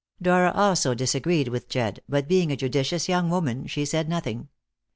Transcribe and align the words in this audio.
Dora 0.19 0.51
also 0.55 0.95
disagreed 0.95 1.49
with 1.49 1.69
Jedd, 1.69 1.99
but, 2.09 2.27
being 2.27 2.51
a 2.51 2.55
judicious 2.55 3.07
young 3.07 3.29
woman, 3.29 3.67
she 3.67 3.85
said 3.85 4.09
nothing. 4.09 4.47